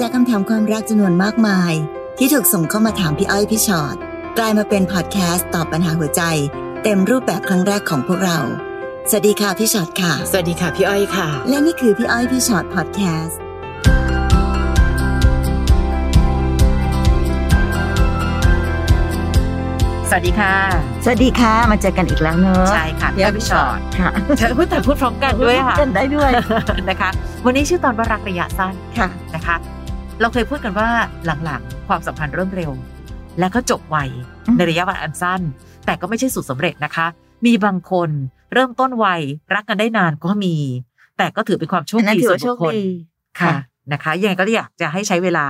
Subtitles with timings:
[0.00, 1.72] จากคำถามความรักจำนวนมากมาย
[2.18, 3.96] ที่ถูกส่งเข้ามาถามพี่อ้อยพี่ชอ็อต
[4.38, 6.22] กลายมาเป็นพอดแคสต์ตอบปัญหาหัวใจ
[6.82, 8.38] เต็มรูปแบบครั้งแรกของพวกเรา
[9.10, 13.38] สวัสดีค่ะพี่ชอ็อตค่ะ สวัสดีค่ะพี่อ้อยค่ะ และนี่คือพี่อ้อยพี่ชอ็อตพอดแคสต์
[20.10, 20.54] สวัสดีค่ะ
[21.04, 26.30] สวัสดีค่ะ มาเจอกันอีกแล้วเนอะใช่ค่ะพี่อ้อยพี่ฉอดค่ะเธอพูดแต่พูดพร้อมกันด้วยค่ะกันได้ด้วย
[26.88, 27.10] นะคะ
[27.44, 29.56] วันนี้ชื่อตอนว่ารักระยะสั้นค่ะนะคะ
[30.20, 30.88] เราเคยพูดกันว่า
[31.44, 32.72] หลังๆ ความสัมพันธ์เริ่มเร็ว
[33.38, 33.96] แล้วก็จบไว
[34.46, 35.40] อืมในระยะเวลาอันสั้น
[35.86, 37.06] แต่ก็ไม่ใช่สุดสำเร็จนะคะ
[37.46, 38.10] มีบางคน
[38.52, 39.06] เริ่มต้นไว
[39.54, 40.56] รักกันได้นานก็มี
[41.18, 42.86] แต่ก็ถือเป็นความโชคอันนั้นดีถือส่วนว่าโชบุคคคลดี
[43.40, 43.56] ค่ะค่ะ
[43.92, 45.46] นะคะยังไงก็อยากจะให้ใช้เวลา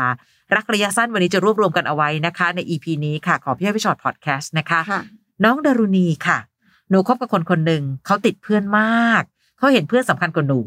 [0.54, 5.02] รักระยะสั้นวันนี้จะรวบรวมกันเอาไว้นะคะ ใน EP นี้ค่ะ ขอพี่ให้พี่ชอตพอดแคสต์นะคะค่ะ
[5.44, 6.38] น้องดารุณีค่ะ
[6.90, 9.22] หนูคบกับคนคนหนึ่งเขาติดเพื่อนมาก
[9.58, 10.60] เขาเห็นเพื่อนสำคัญกว่าหนู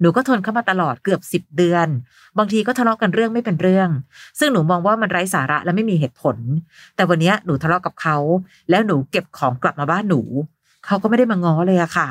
[0.00, 1.88] หนูก็ทนเข้ามาตลอดเกือบสิบเดือน
[2.38, 3.88] บางทีก็ทะเลาะกันเรื่องไม่เป็นเรื่อง
[4.38, 6.36] ซึ่งหนูมองว่ามันไร้สาระและไม่มีเหตุผล
[6.96, 8.16] แต่วันนี้หนูทะเลาะกับเขา
[8.70, 10.20] แล้วหนูเก็บของกลับมาบ้านหนู
[10.86, 12.08] เขาก็ไม่ได้มาง้อเลยอะค่ะ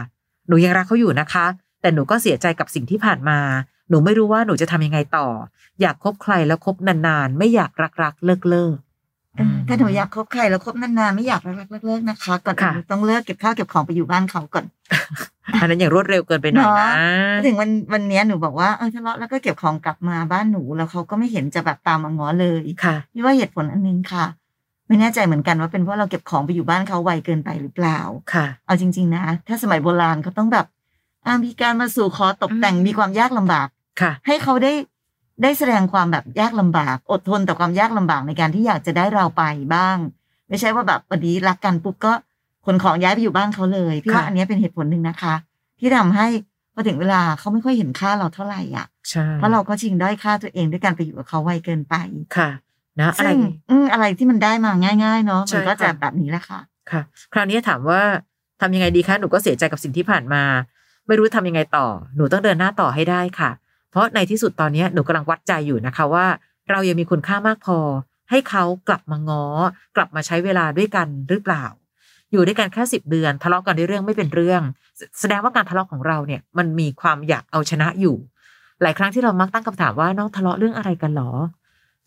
[0.48, 1.46] หนูยังรักเขาอยู่นะคะ
[1.82, 3.40] แต่หนูก็เสียใจกับสิ่งที่ผ่านมา
[3.90, 5.28] หนูไม่รู้ว่าหนูจะทำยังไงต่อ
[5.82, 7.72] อยากคบใครแล้วคบนานๆ ไม่อยาก
[8.04, 8.93] รักๆเลิกเลิกเออ
[9.68, 14.66] ถ้าหนูอยากคบใครแล้วคบนานๆไม่อยากรักๆเลิกๆนะคะก่อนอื่นค่ะหนูต้องเลิกเก็บข้าวเก็บของไปอยู่บ้านเขาก่อน
[15.62, 16.90] อันนั้นอย่างรวดเร็วเกินไปหน่อยนะ
[17.46, 24.26] ถึงวันวันเนี้ยหนูบอกว่าเออทะเลาะแล้วก็เก็บของกลับมาบ้านหนูแล้วเขาก็ไม่เห็นจะแบบตามมาง้อเลยค่ะพี่ว่าเหตุผลอันนึงค่ะ
[24.88, 28.00] ไม่แน่ใจเหมือนกันว่าเป็นเพราะเราเก็บของไปอยู่บ้านเขาไวเกินไปหรือเปล่า
[28.34, 30.66] ค่ะ เอาจริง ๆ นะ ถ้าสมัยโบราณเขาต้องแบบ
[31.26, 33.68] อ่ามีการมาสู่ขอตกแต่งอืมมีความยากลำบาก
[34.02, 34.72] ค่ะ ให้เขาได้
[35.44, 39.44] ได้แสดงความแบบยากลำบาก อดทนต่อความยากลำบากในการที่อยากจะได้เราไป
[39.76, 39.98] บ้าง
[40.50, 42.14] ไม่ใช่ว่าแบบวันนี้รักกันปุ๊บก็
[42.66, 45.36] ขนของย้ายไปอยู่บ้านเขาเลยพี่ว่าค่ะอันเนี้ยเป็นเหตุผลหนึ่งนะคะ
[45.80, 46.28] ที่ทำให้
[46.74, 51.96] พอถึงเวลาเขาไม่ค่อยเห็นค่าเราเท่าไหร่อะใช่เพราะเราก็ชิงด้อยค่าตัวเองด้วยการไปอยู่กับเขาไวเกินไป
[52.38, 52.50] ค่ะ
[53.00, 54.72] นะอะไรซึ่งอืมอะไรที่มันได้มา
[55.04, 56.60] ง่าย ๆ เนาะใช่มันก็จะค่ะแบบนี้แหละค่ะ
[56.92, 57.02] ค่ะ
[57.34, 58.02] คราวนี้ถามว่า
[58.62, 60.44] ทำยังไงดีคะหนูก็เสียใจกับสิ่งที่ผ่านมา
[61.08, 63.50] ไม่รู้ทำยังไงต่อ หนูต้องเดินหน้าต่อให้ได้ค่ะ
[63.94, 66.26] เพราะในที่สุดตอนนี้หนูกำลังวัดใจอยู่นะคะว่า
[66.70, 67.80] เรายังมีคุณค่ามากพอ
[68.30, 69.46] ให้เขากลับมาง้อ
[69.96, 71.66] กลับมาใช้เวลาด้วยกันหรือเปล่า
[72.32, 74.62] อยู่ด้วยกันแค่สิบเดือนทะเลาะกันในเรื่องไม่เป็นเรื่อง
[74.98, 78.16] แสแสดงว่าการทะเลาะของเราเนี่ยมันมีความอยากเอาชนะอยู่
[78.82, 81.32] หลายครั้งที่เรามักตั้งคำถามว่าน้องทะเลาะเรื่องอะไรกันหรอ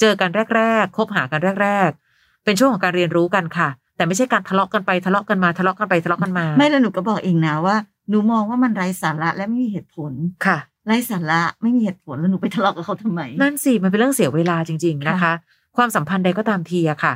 [0.00, 7.76] เจอกันแรก ๆ คบหากันแรก ๆ เป็นช่วงของการเรียนรู้กันค่ะ แต่ไม่ใช่การทะเลาะกันไปทะเลาะกันมาทะเลาะกันไปทะเลาะกันมา ไม่แล้วหนูก็บอกเองนะว่า
[8.08, 10.12] หนูมองว่ามันไร้สาระและไม่มีเหตุผล
[10.46, 15.32] ค่ะ ไร้สาระไม่มีเหตุผลแล้วหนูไปทะเลาะกับเขาทำไม นั่นสิ มันเป็นเรื่องเสียเวลาจริง ๆ นะคะค่ะ
[15.76, 17.14] ความสัมพันธ์ใดก็ตามทีอะค่ะ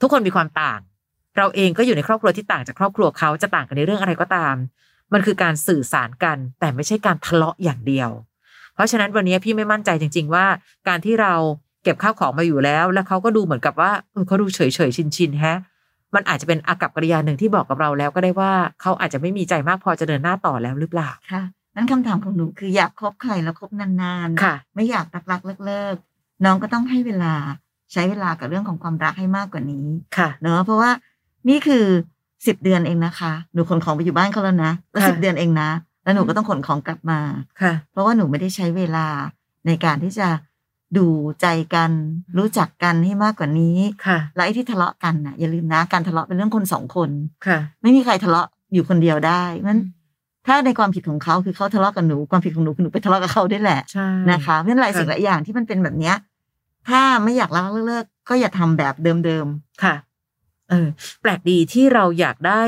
[0.00, 0.80] ทุกคนมีความต่าง
[1.36, 4.54] เราเองก็อยู่ในครอบครัวที่ต่างจากครอบครัวเขาจะต่างกันในเรื่องอะไรก็ตาม
[5.12, 8.10] มันคือการสื่อสารกัน แต่ไม่ใช่การทะเลาะอย่างเดียว
[8.74, 10.46] เพราะฉะนั้นวันนี้พี่ไม่มั่นใจจริง ๆ ว่า
[10.88, 11.34] การที่เรา
[11.84, 15.58] เก็บข้าวของมาอยู่แล้ว แล้วเขาก็ดูเหมือนกับว่าเออเขาดูเฉยเฉยชินชินๆแฮะ
[16.14, 21.42] มันอาจจะเป็นอากับกริยาหนึ่งที่บอกกับเราแล้วก็ได้ว่าเขาอาจจะไม่มีใจมากพอจะเดินหน้าต่อแล้วหรือเปล่าค่ะ
[21.78, 27.34] นั้นคำถามของหนูคืออยากคบใครแล้วคบนานๆค่ะไม่อยากรักรักเลิกเลิกๆน้องก็ต้องให้เวลา
[27.92, 29.86] ใช้เวลากับเรื่องของความรักให้มากกว่านี้
[30.16, 30.90] ค่ะเนอะเพราะว่า
[31.48, 31.84] นี่คือ
[32.46, 35.70] สิบเดือนเองนะคะ หนูขนของไปอยู่บ้านเขาแล้วนะแล้วค่ะสิบเดือนเองนะ
[36.02, 37.20] แล้วหนูก็ต้องขนของกลับมา
[37.62, 39.06] ค่ะ เพราะว่าหนูไม่ได้ใช้เวลา
[39.66, 40.28] ในการที่จะ
[40.98, 41.06] ดู
[41.40, 41.90] ใจกัน
[42.38, 47.10] รู้จักกันให้มากกว่านี้ค่ะแล้วไอ้ที่ทะเลาะกันน่ะอย่าลืมนะการทะเลาะเป็นเรื่องคนสองคน
[47.46, 49.80] ค่ะ ไม่มีใครทะเลาะอยู่คนเดียวได้นั้น
[50.48, 56.16] ถ้าในความผิดของเขาคือเขาทะเลาะกับหนูความผิดของหนูคือหนูไปทะเลาะกับเขาด้วยแหละใช่นะคะเพราะฉะนั้นหลายค่ะสิ่งหลายอย่างที่มันเป็นแบบเนี้ย
[56.88, 59.46] ถ้าไม่อยากรักเลิกๆก็อย่าทำแบบเดิม
[59.82, 59.94] ค่ะ
[60.70, 60.86] เออ
[61.22, 62.62] แปลกดีที่เราอยากได้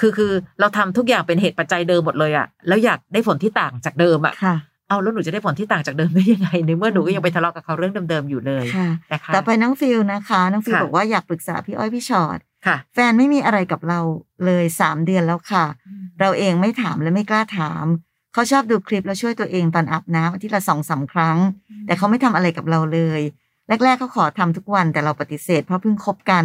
[0.00, 4.56] คือคือเราทำทุกอย่างเป็นเหตุปัจจัยเดิมหมดเลยอะแล้วอยากได้ผลที่ต่างจากเดิมอะๆค่ะ
[4.88, 14.00] เอาแล้วหนูจะได้ผลที่ต่างจากเดิมได้ยังไงในเมื่อหนูก็ยังไปทะเลาะกับเขาเรื่องเดิมๆอยู่เลยค่ะนะคะต่อไปน้องฟิลนะคะ น้องฟิลค่ะบอกว่าอยากปรึกษาพี่อ้อยพี่ชอ็อต ค่ะ แฟนไม่มีอะไรกับเรา
[14.44, 15.64] เลยสามเดือนแล้วค่ะ
[16.20, 17.84] เราเองไม่ถามและไม่กล้าถาม
[18.32, 21.38] เขาชอบดูคลิปแล้วช่วยตัวเองตอนอาบน้ำอาทิตย์ละสองสามครั้ง
[21.86, 23.20] แต่เขาไม่ทำอะไรกับเราเลย
[23.84, 26.44] แรก ๆเขาขอทำทุกวันแต่เราปฏิเสธเพราะเพิ่งคบกัน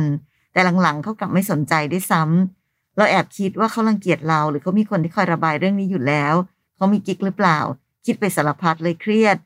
[0.53, 6.33] แต่หลังๆเขากลับไม่สนใจด้วยซ้ำเราแอบคิดว่าเขารังเกียจเรา หรือเขามีคนที่คอยระบายเรื่องนี้อยู่แล้ว
[6.75, 7.59] เขามีกิ๊กหรือเปล่า
[8.05, 9.37] คิดไปสารพัดเลยเครียด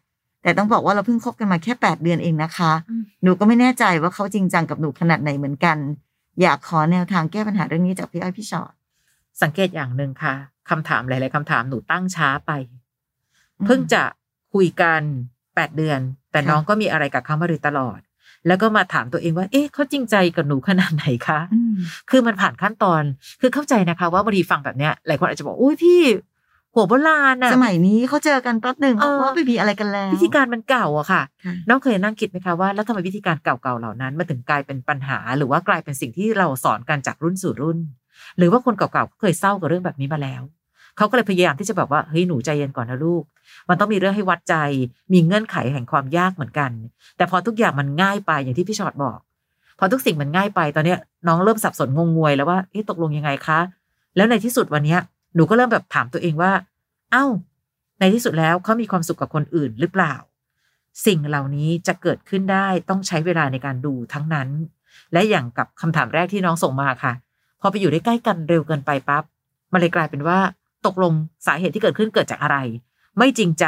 [0.44, 5.78] แต่ต้องบอกว่าเราเพิ่งคบกันมาแค่แปดเดือนเองนะคะอืมหนูก็ไม่แน่ใจว่าเขาจริงจังกับหนูขนาดไหนเหมือนกัน
[6.42, 8.74] อยากขอแนวทางแก้ปัญหาเรื่องนี้จากพี่อ้อยพี่ชอ็อต
[9.42, 10.36] สังเกตอย่างหนึ่งค่ะ
[10.69, 12.51] คำถามหลาย ๆคำถามหนูตั้งช้าไป
[13.66, 14.04] เพิ่งจะ
[14.54, 15.01] คุยกัน
[15.56, 16.00] แปดเดือน
[16.31, 18.00] แต่ค่ะน้องก็มีอะไรกับเขามาโดยตลอด
[18.48, 21.75] แล้วก็มาถามตัวเองว่า เอ๊ะเขาจริงใจกับหนูขนาดไหนคะอืม
[22.10, 23.04] คือมันผ่านขั้นตอน
[23.42, 26.01] คือเข้าใจนะคะ ว่าบางทีฟังแบบเนี้ยหลายคนอาจจะบอกอุ้ยพี่
[26.37, 37.78] โหหัวโบราณอะสมัยนี้เขาเจอกันแป๊บหนึ่งเออเขาก็ไม่มีอะไรกันแล้ว วิธีการมันเก่าอะค่ะค่ะ น้องเคยนั่งคิดไหมคะว่าแล้วทำไมวิธีการเก่าๆเหล่านั้นมาถึงกลายเป็นปัญหา หรือว่ากลายเป็นสิ่งที่เราสอนกันจากรุ่นสู่รุ่น
[38.38, 40.42] หรือว่าคนเก่าๆก็เคยเศร้ากับเรื่องแบบนี้มาแล้ว
[40.98, 43.24] เขาก็เลยพยายามที่จะแบบว่าเฮ้ยหนูใจเย็นก่อนนะลูก
[43.70, 44.56] มันต้องมีเรื่องให้วัดใจ
[45.14, 46.72] มีเงื่อนไขแห่งความยากเหมือนกัน
[47.18, 49.20] แต่พอทุกอย่างมันง่ายไปอย่างที่พี่ชอตบอก
[49.80, 53.60] พอทุกสิ่งมันง่ายไปตอนเนี้ยน้องเริ่มสับสนงงงวยแล้วว่าเอ๊ะตกลงยังไงคะ
[54.16, 55.00] แล้วในที่สุดวันเนี้ย
[55.38, 56.51] หนูก็เริ่มแบบถามตัวเองว่า
[57.12, 57.25] เอ้า
[58.00, 60.16] ในที่สุดแล้วเขามีความสุขกับคนอื่นหรือเปล่า
[61.06, 64.50] สิ่งเหล่านี้จะเกิดขึ้นได้ต้องใช้เวลาในการดูทั้งนั้น
[65.13, 67.13] และอย่างกับคำถามแรกที่น้องส่งมาค่ะ
[67.62, 69.24] พอไปอยู่ได้ใกล้กันเร็วเกินไปปั๊บ
[69.72, 70.39] มันเลยกลายเป็นว่า
[70.86, 71.13] ตกลง
[71.45, 72.57] สาเหตุที่เกิดขึ้นเกิดจากอะไร
[73.18, 73.66] ไม่จริงใจ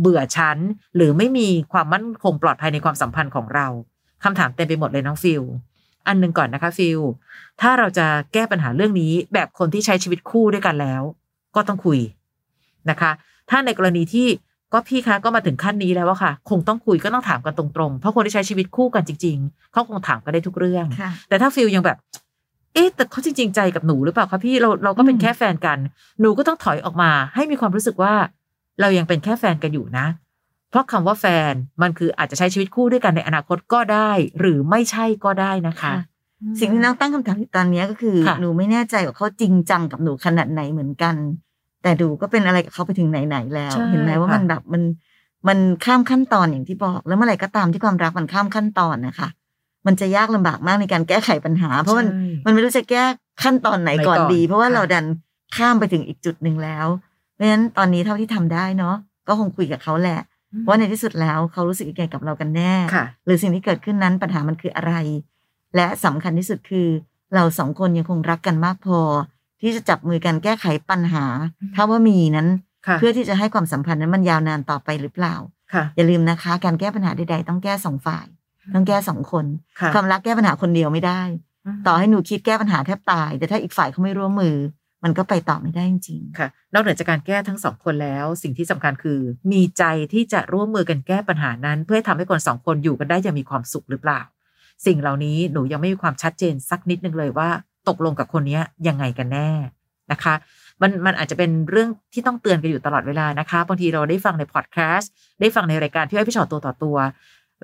[0.00, 0.58] เบื่อชั้น
[0.96, 3.66] หรือไม่มีความมั่นคงปลอดภัยในความสัมพันธ์ของเรา
[4.24, 5.42] คำถามเต็มไปหมดเลยน้องฟิล
[6.08, 7.00] อันหนึ่งก่อนนะคะฟิล
[7.60, 11.02] ถ้าเราจะแก้ปัญหาเรื่องนี้แบบคนที่ใช้ชีวิตคู่ด้วยกันแล้ว
[11.54, 11.98] ก็ต้องคุย
[12.90, 13.10] นะคะ
[13.50, 14.28] ถ้าในกรณีที่
[14.72, 21.98] ก็พี่คะก็มาถึงขั้นนี้แล้วอะค่ะ คงต้องคุยก็ต้องถามกันตรงๆ เพราะคนที่ใช้ชีวิตคู่กันจริง ๆ เขาคงถามกันได้ทุกเรื่องค่ะแต่ถ้าฟิลยังแบบ
[22.74, 25.78] เอ๊ะแต่เขาจริง ๆ ใจกับหนูหรือเปล่าคะพี่เราเราก็เป็นอืมแค่แฟนกัน
[26.20, 28.14] หนูก็ต้องถอยออกมา ให้มีความรู้สึกว่า
[28.80, 30.06] เรายังเป็นแค่แฟนกันอยู่นะ
[30.70, 35.94] เพราะคำว่าแฟนมันคืออาจจะใช้ชีวิตคู่ด้วยกันในอนาคตก็ได้ หรือไม่ใช่ก็ได้นะคะค่ะ
[36.60, 41.14] สิ่งที่น้องตั้งคำถามอยู่ตอนเนี้ยก็คือค่ะหนูไม่แน่ใจว่าเขาจริงจังกับหนูขนาดไหนเหมือนกัน
[41.82, 44.82] แต่ดูก็เป็นอะไรกับเขาไปถึงไหนๆแล้วใช่เห็นไหมว่าค่ะมันแบบมัน
[45.48, 49.28] มันข้ามขั้นตอนอย่างที่บอก แล้วเมื่อไหร่ก็ตามที่ความรักมันข้ามขั้นตอนนะคะ
[49.86, 53.04] มันจะยากลำบากมากในการแก้ไขปัญหา เพราะมันใช่มันไม่รู้จะแก้
[53.42, 55.04] ขั้นตอนไหนก่อนไหนก่อนดี เพราะว่าค่ะเราดัน
[55.56, 56.86] ข้ามไปถึงอีกจุดหนึ่งแล้ว
[57.34, 58.96] เพราะฉะนั้นตอนนี้เท่าที่ทำได้เนาะ
[59.28, 60.20] ก็คงคุยกับเขาแหละ
[60.66, 64.92] ว่าในที่สุดแล้วเขารู้สึกยังไงกับเรากันแน่ค่ะหรือสิ่งที่เกิดขึ้นนั้นปัญหามันคืออะไร
[65.76, 66.88] และสำคัญที่สุดคือ
[67.34, 69.00] เราสองคนยังคงรักกันมากพอ
[69.60, 71.24] ที่จะจับมือกันแก้ไขปัญหา
[71.60, 72.48] อืมถ้าว่ามีนั้น
[72.86, 75.34] ค่ะเพื่อที่จะให้ความสัมพันธ์นั้นมันยาวนานต่อไปหรือเปล่า
[75.72, 78.26] ค่ะอย่าลืมนะคะ การแก้ปัญหาใดๆต้องแก้สองฝ่าย
[78.74, 79.44] ต้องแก้สองคน
[79.80, 81.22] ค่ะความรักแก้ปัญหาคนเดียวไม่ได้
[81.86, 84.56] ต่อให้หนูคิดแก้ปัญหาแทบตาย แต่ถ้าอีกฝ่ายเขาไม่ร่วมมือ
[85.04, 89.20] มันก็ไปต่อไม่ได้จริงค่ะนอกเหนือจากการแก้ทั้งสองคนแล้ว สิ่งที่สำคัญคือ
[89.52, 94.20] มีใจที่จะร่วมมือกันแก้ปัญหานั้น เพื่อให้ทำให้คนสองคนอยู่กันได้อย่างมีความสุขหรือเปล่า
[94.86, 97.48] สิ่งเหล่านี้หนูยังไม่มีความชัดเจนสักนิดนึงเลยว่า
[97.88, 99.50] ตกลงกับคนนี้ยังไงกันแน่
[100.12, 100.34] นะคะ
[100.82, 105.10] มันมันอาจจะเป็นเรื่องที่ต้องเตือนกันอยู่ตลอดเวลานะคะบางทีเราได้ฟังในพอดแคสต์
[105.40, 106.96] ได้ฟังในรายการพี่อ้อยพี่ชอตตัวต่อตัว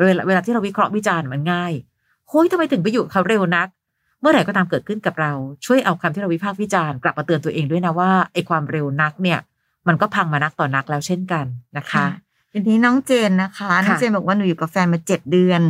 [0.06, 1.72] เวลาเวลาที่เราวิเคราะห์วิจารณ์มันง่าย
[2.28, 3.68] โฮ้ยทำไมถึงไปอยู่เขาเร็วนัก
[4.24, 5.32] มื่อไหร่ก็ตามเกิดขึ้นกับเรา
[5.66, 9.38] ช่วยเอาคำที่เราวิพากษ์วิจารณ์กลับมาเตือนตัวเองด้วยนะว่าไอ้ความเร็วนักเนี่ย
[9.88, 12.04] มันก็พังมานักต่อนักแล้วเช่นกันนะคะ
[12.52, 15.62] ทีนี้น้องเจนนะคะน้องเจนบอกว่าหนูอยู่กับแฟนมาเจ็ดเดือน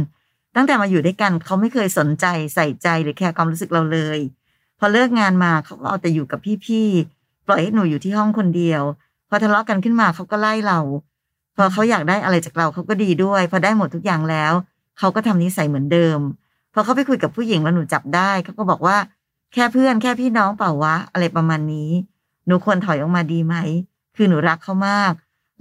[0.57, 4.19] ตั้งแต่มาอยู่ด้วยกันเขาไม่เคยสนใจใส่ใจหรือแคร์ความรู้สึกเราเลย
[4.79, 8.83] พอเลิกงานมาเขาก็เอาแต่อยู่กับพี่ๆปล่อยให้หนูอยู่ที่ห้องคนเดียว
[9.29, 10.81] พอทะเลาะกันขึ้นมาเขาก็ไล่เรา
[11.57, 14.53] พอเขาอยากได้อะไรจากเราเขาก็ดีด้วย พอได้หมดทุกอย่างแล้ว
[14.99, 16.19] เขาก็ทำนิสัยเหมือนเดิม
[16.75, 18.97] พอเขาไปคุยกับผู้หญิงแล้วหนูจับได้เขาก็บอกว่า
[19.53, 21.91] แค่เพื่อนแค่พี่น้องเปล่าวะ อะไรประมาณนี้
[22.47, 23.57] หนูควรถอยออกมาดีไหม
[24.17, 25.13] คือหนูรักเขามาก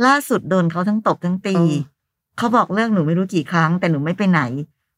[0.05, 4.41] ล่าสุดโดนเขาทั้งตบทั้งตีอ๋อเขาบอกเลิกหนูไม่รู้กี่ครั้ง แต่หนูไม่ไปไหน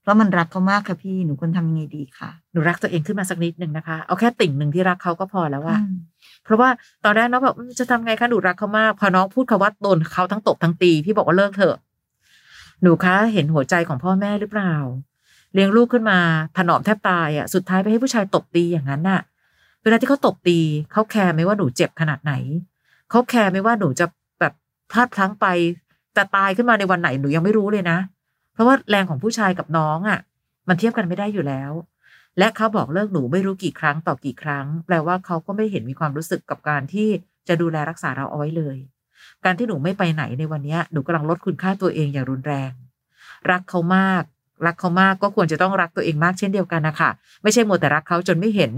[0.02, 5.96] เพราะมันรักเขามากค่ะพี่หนูควรทำยังไงดีคะหนูรักตัวเองขึ้นมาสักนิดหนึ่งนะคะ เอาแค่ติ่งหนึ่งที่รักเขาก็พอแล้วว่าอืม
[6.44, 6.70] เพราะว่า
[7.04, 11.78] ตอนแรกน้องแบบอืมจะทำไงคะหนูรักเขามาก พอน้องพูดคำว่าโดนเขาทั้งตบทั้งตี พี่บอกว่าเลิกเถอะ
[12.82, 14.74] หนูคะเห็นหัวใจของพ่อแม่หรือเปล่า
[15.56, 16.20] เลี้ยงลูกขึ้นมา
[16.58, 19.22] ถนอมแทบตายอะสุดท้ายไปให้ผู้ชายตบตีอย่างนั้นน่ะ
[19.84, 20.60] เวลาที่เขาตบตี
[20.92, 22.34] เขาแคร์ไหมว่าหนูเจ็บขนาดไหน
[23.10, 24.06] เขาแคร์ไหมว่าหนูจะ
[24.40, 24.54] แบบ
[24.92, 25.46] พลาดพลั้งไป
[26.14, 27.98] แต่ตายขึ้นมาในวันไหนหนูยังไม่รู้เลยนะ
[28.54, 30.20] เพราะว่าแรงของผู้ชายกับน้องอะ
[30.68, 31.72] มันเทียบกันไม่ได้อยู่แล้ว
[32.40, 37.08] และเขาบอกเลิกหนูไม่รู้กี่ครั้งต่อกี่ครั้ง แปลว่าเขาก็ไม่เห็นมีความรู้สึกกับการที่
[37.48, 38.78] จะดูแลรักษาเราเอาไว้เลย
[39.46, 42.72] การที่หนูไม่ไปไหนในวันนี้หนูกำลังลดคุณค่าตัวเองอย่างรุนแรง
[43.52, 44.24] รักเขามาก
[44.66, 47.10] รักเขามากก็ควรจะต้องรักตัวเองมากเช่นเดียวกันนะคะ
[47.44, 48.72] ไม่ใช่มัวแต่รักเขาจนไม่เห็น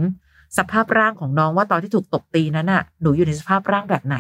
[0.58, 4.18] สภาพร่างของน้องว่าตอนที่ถูกตบตีนั้นน่ะหนูอยู่ในสภาพร่างแบบไหน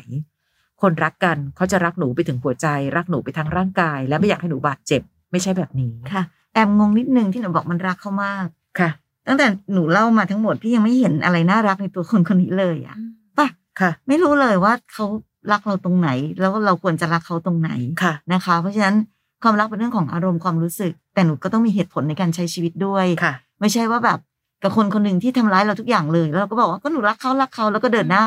[0.82, 6.24] คนรักกันเขาจะรักหนูไปถึงหัวใจ รักหนูไปทั้งร่างกาย และไม่อยากให้หนูบาดเจ็บ ไม่ใช่แบบนี้ค่ะ
[6.54, 8.48] แอบงงนิดนึงที่หนูบอกมันรักเขามาก
[8.80, 8.90] ค่ะ
[9.28, 12.98] ตั้งแต่หนูเล่ามาทั้งหมดพี่ยังไม่เห็นอะไรน่ารักในตัวคนคนนี้เลยอะ
[13.38, 13.48] ป่ะ
[13.80, 15.06] ค่ะ ไม่รู้เลยว่าเขา
[15.52, 16.10] รักเราตรงไหน
[16.40, 17.72] แล้วเราควรจะรักเขาตรงไหน
[18.04, 18.96] ค่ะนะคะ เพราะฉะนั้น
[19.44, 24.20] ความรักเป็นเรื่องของอารมณ์ความรู้สึก แต่หนูก็ต้องมีเหตุผลในการใช้ชีวิตด้วยค่ะ ไม่ใช่ว่าแบบ
[24.64, 28.24] กับคนคนหนึ่งที่ทำร้ายเราทุกอย่างเลย แล้วเราก็บอกว่าก็หนูรักเขารักเขาแล้วก็เดินหน้า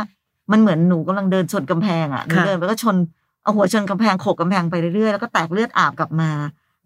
[0.53, 2.97] มันเหมือนหนูกำลังเดินชนกำแพงอะหนูค่ะเดินไปก็ชน
[3.43, 6.31] เอาหัวชนกำแพงโขกกำแพงไปเรื่อยๆแล้วก็แตกเลือดอาบกลับมา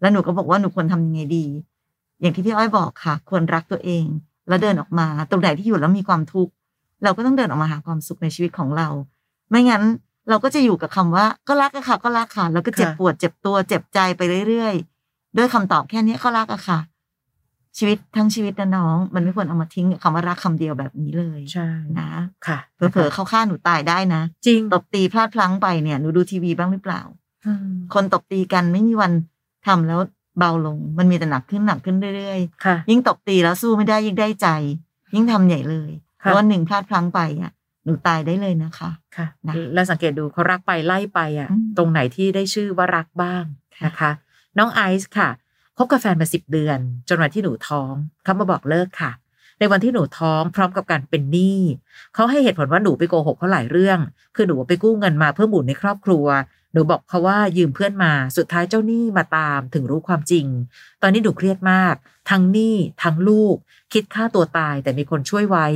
[0.01, 1.45] แล้วหนูก็บอกว่าหนูควรทำยังไงดี
[2.21, 4.05] อย่างที่พี่อ้อยบอกค่ะ ควรรักตัวเอง
[4.47, 6.51] แล้วเดินออกมา ตรงไหนที่อยู่แล้วมีความทุกข์
[7.03, 8.87] เราก็ต้องเดินออกมาหาความสุขในชีวิตของเรา
[9.49, 9.83] ไม่งั้น
[10.29, 16.79] เราก็จะอยู่กับคำว่า ก็รักอะค่ะ ก็รักค่ะแล้วก็เจ็บค่ะปวดเจ็บตัวเจ็บใจไปเรื่อยๆด้วยคำตอบแค่นี้ก็รักอะค่ะ
[17.77, 22.09] ชีวิตทั้งชีวิตนะน้อง มันไม่ควรเอามาทิ้งกับคำว่ารักคำเดียวแบบนี้เลยใช่นะ
[22.47, 27.01] ค่ะเผลอๆเขาฆ่าหนูตายได้นะจริงตบตีพลาดพลั้งไปเนี่ยหนูดูทีวีบ้างหรือเปล่า
[27.45, 29.11] อืมคนตบตีกันไม่มีวัน
[29.67, 29.99] ทำแล้ว
[30.39, 34.47] เบาลง มันมีแต่หนักขึ้นหนักขึ้นเรื่อยค่ะๆยิ่งตบตีแล้วสู้ไม่ได้ยิ่งได้ใจ
[35.15, 35.91] ยิ่งทำใหญ่เลย
[36.23, 37.51] ค่ะแล้ววันหนึ่งพลาดพลั้งไปอะ
[37.85, 43.43] หนูตายได้เลยนะคะค่ะนะแล้วสังเกตดูเขารักไปไล่ไปอะอืมตรงไหนที่ได้ชื่อว่ารักบ้าง
[43.75, 44.11] ค่ะนะคะ
[44.57, 45.29] น้องไอซ์ค่ะ
[45.77, 49.11] คบกับแฟนมาสิบเดือน จนวันที่หนูท้องเขามาบอกเลิกค่ะ
[49.59, 51.59] ในวันที่หนูท้องพร้อมกับการเป็นหนี้
[52.13, 53.99] เขาให้เหตุผลว่าหนูไปโกหกเขาหลายเรื่อง
[54.35, 56.25] คือหนูไปกู้เงินมาเพื่อหมุนในครอบครัว
[56.73, 60.45] หนูบอกเขาว่ายืมเพื่อนมาสุดท้ายเจ้าหนี้มาตามถึงรู้ความจริง
[61.01, 61.95] ตอนนี้หนูเครียดมาก
[62.29, 63.55] ทั้งหนี้ทั้งลูก
[63.93, 65.67] คิดฆ่าตัวตายแต่มีคนช่วยไว้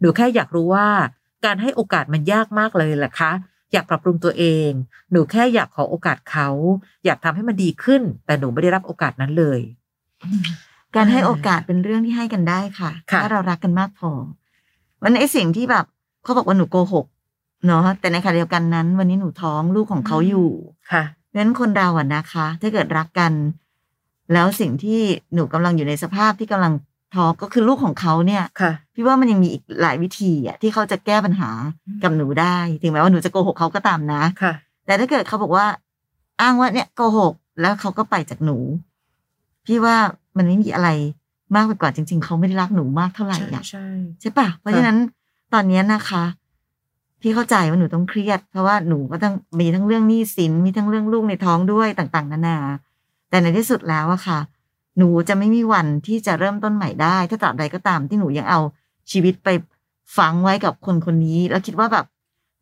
[0.00, 0.88] หนูแค่อยากรู้ว่า
[1.44, 3.32] การให้โอกาสมันยากมากเลยแหละคะ
[3.72, 4.70] อยากปรับปรุงตัวเอง
[5.10, 6.48] หนูแค่อยากขอโอกาสเขา
[7.04, 9.60] อยากทำให้มันดีขึ้น แต่หนูไม่ได้รับโอกาสนั้นเลย
[10.96, 14.10] การให้โอกาสเป็นเรื่องที่ให้กันได้ค่ะค่ะถ้าเรารักกันมากพอ
[15.02, 15.84] มันไอสิ่งที่แบบ
[16.24, 17.06] เขาบอกว่าหนูโกหก
[17.66, 20.48] เนาะ แต่ในขณะเดียวกันนั้น วันนี้หนูท้องลูกของเขาอยู่
[20.92, 23.32] ค่ะเพราะฉะนั้นคนเราอะนะคะ ถ้าเกิดรักกัน
[24.32, 25.00] แล้วสิ่งที่
[25.34, 26.72] หนูกำลังอยู่ในสภาพที่กำลัง
[27.14, 31.50] ท้องก็คือลูกของเขาเนี่ยค่ะ พี่ว่ามันยังมีอีกหลายวิธีอะที่เขาจะแก้ปัญหา
[32.02, 34.52] กับหนูได้ ถึงแม้ว่าหนูจะโกหกเขาก็ตามนะ ค่ะ
[34.86, 35.66] แต่ถ้าเกิดเขาบอกว่า
[36.40, 38.58] อ้างว่าเนี่ยโกหกแล้วเขาก็ไปจากหนู
[39.66, 39.96] พี่ว่า
[40.36, 40.88] มันไม่มีอะไร
[41.54, 43.86] มากไปกว่าจริง ๆ เขาไม่ได้รักหนูมากเท่าไหร่ใช่อะใช่
[44.20, 44.98] ใช่ปะเพราะฉะนั้น
[45.52, 46.24] ตอนเนี้ยนะคะ
[47.20, 52.58] พี่เข้าใจว่าหนูต้องเครียด เพราะว่าหนูก็ต้องมีทั้งเรื่องหนี้สินมีทั้งเรื่องลูกในท้องด้วยต่าง ๆ นานา
[53.30, 54.38] แต่ในที่สุดแล้วอะค่ะ
[54.98, 58.60] หนูจะไม่มีวันที่จะเริ่มต้นใหม่ได้ ถ้าตราบใดก็ตามที่หนูยังเอา
[59.10, 59.48] ชีวิตไป
[60.16, 62.06] ฝังไว้กับคนคนนี้ แล้วคิดว่าแบบ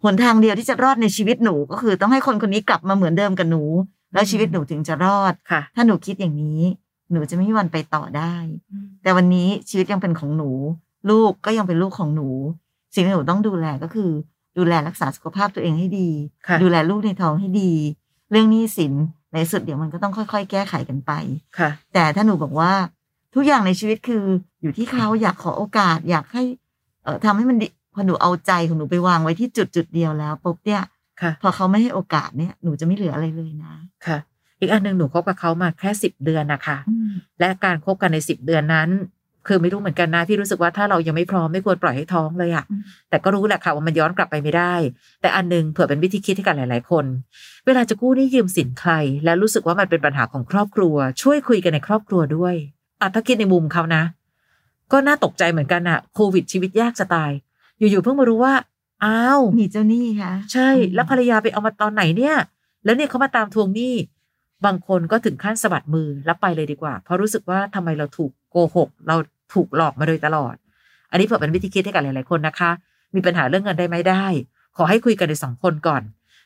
[0.04, 3.62] หนทางเดียวที่จะรอดในชีวิตหนูก็คือต้องให้คนคนนี้กลับมาเหมือนเดิมกับหนู
[4.12, 6.62] แล้วชีวิตหนูถึงจะรอดค่ะ ถ้าหนูคิดอย่างนี้
[7.12, 8.34] หนูจะไม่มีวันไปต่อได้
[9.02, 10.50] แต่วันนี้ชีวิตยังเป็นของหนู
[11.10, 12.28] ลูกก็ยังเป็นลูกของหนู
[12.94, 14.10] สิ่งที่หนูต้องดูแลก็คือ
[14.58, 16.08] ดูแลรักษาสุขภาพตัวเองให้ดี
[16.46, 17.72] ค่ะดูแลลูกในท้องให้ดี
[18.30, 18.92] เรื่องหนี้สิน
[19.32, 21.12] ในสุดเดี๋ยวมันก็ต้องค่อยๆ แก้ไขกันไป
[21.58, 22.72] ค่ะ แต่ถ้าหนูบอกว่า
[23.34, 24.24] ทุกอย่างในชีวิตคือ
[24.62, 26.42] อยู่ที่เขาอยากขอโอกาส อยากให้
[27.04, 30.82] เอ่อทำให้มันดีพอหนูเอาใจของหนูไปวางไว้ที่จุดจุดๆเดียวแล้วปุ๊บเนี่ย
[31.22, 33.74] ค่ะพอเขาไม่ให้โอกาสเนี่ยหนูจะไม่เหลืออะไรเลยนะ
[34.06, 34.18] ค่ะ
[34.60, 36.78] อีกอันหนึ่งหนูคบกับเขามาแค่สิบเดือนนะคะ
[37.40, 38.88] และการคบกันในสิบเดือนนั้น
[39.46, 44.74] คือไม่รู้เหมือนกันนะพี่รู้สึกว่าถ้าเรายังไม่พร้อมไม่ควรปล่อยให้ท้องเลยอะอืมแต่ก็รู้แหละค่ะว่ามันย้อนกลับไปไม่ได้
[45.20, 47.04] แต่อันหนึงเผื่อเป็นวิธีคิดให้กันหลาย ๆ คน
[47.66, 48.92] เวลาจะกู้หนี่ยืมสินใคร
[49.24, 52.54] แล้วรู้สึกว่ามันเป็นปัญหาของครอบครัว ช่วยคุยกันในครอบครัวด้วย
[53.00, 54.02] อะถ้าคิดในมุมเขานะ
[54.92, 57.30] ก็น่าตกใจเหมือนกันอะโควิดชีวิตยากจะตาย
[57.78, 58.54] อยู่ๆเพิ่งมารู้ว่า
[59.04, 62.36] อ้าวมีเจ้าหนี้ค่ะใช่ แล้วภรรยาไปเอามาตอนไหนเนี่ย
[62.84, 63.94] แล้วเนี่ยเขามาตามทวงหนี้
[64.64, 69.16] บางคนก็ถึงขั้นสะบัดมือแล้วไปเลยดีกว่า เพราะรู้สึกว่าทำไมเราถูก โกหก เรา
[69.54, 70.54] ถูกหลอกมาโดยตลอด
[71.10, 72.70] อันนี้เผื่อเป็นวิธีคิดให้กับหลาย ๆ คนนะคะ
[73.14, 74.24] มีปัญหาเรื่องเงินได้ไหมได้
[74.76, 76.02] ขอให้คุยกันในสองคนก่อน